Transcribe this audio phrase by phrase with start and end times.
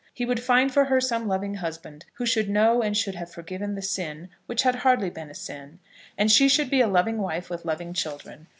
[0.15, 3.75] He would find for her some loving husband, who should know and should have forgiven
[3.75, 5.77] the sin which had hardly been a sin,
[6.17, 8.47] and she should be a loving wife with loving children.